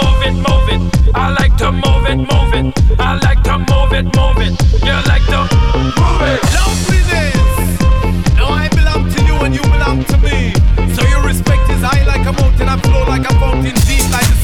[0.00, 0.80] move it, move it.
[1.14, 2.66] I like to move it, move it.
[2.98, 4.54] I like to move it, move it.
[4.84, 5.40] You like to
[5.96, 6.40] move it.
[6.56, 7.52] Loveliness.
[8.36, 10.52] Now I belong to you and you belong to me.
[10.94, 12.68] So your respect is high like a mountain.
[12.68, 14.35] I flow like a fountain, deep like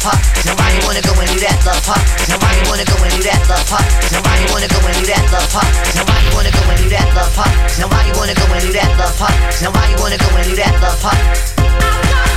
[0.00, 0.16] pop.
[0.40, 2.00] Somebody wanna go and do that love pop.
[2.24, 3.84] Somebody wanna go and do that love pop.
[4.08, 5.68] Somebody wanna go and do that love pop.
[5.92, 7.52] Somebody wanna go and do that love pop.
[7.68, 9.34] Somebody wanna go and do that love pop.
[9.52, 12.29] Somebody wanna go and do that love pop.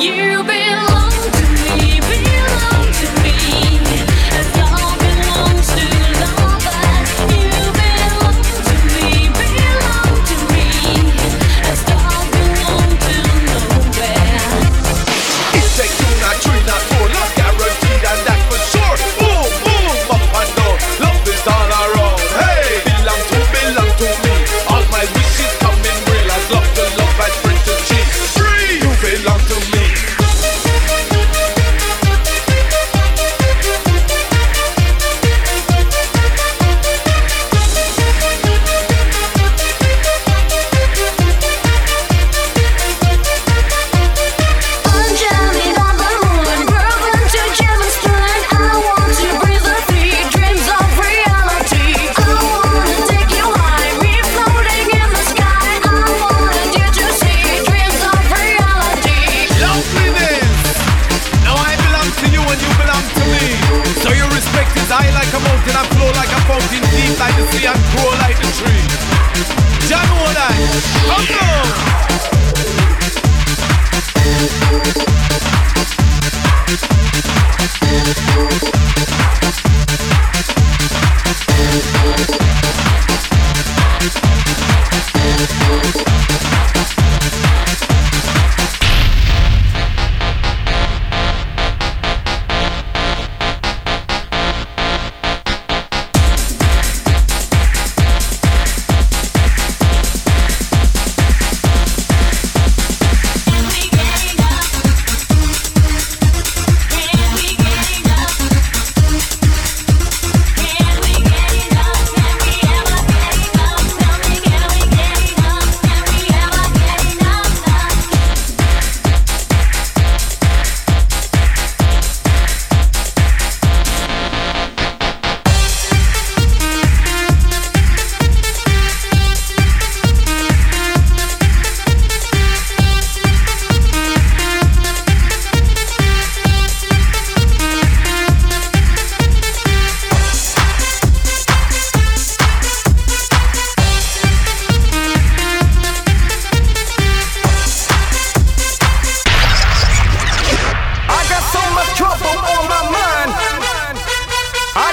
[0.00, 0.87] You belong.
[71.18, 71.57] Welcome.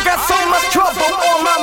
[0.06, 1.55] got so much trouble on my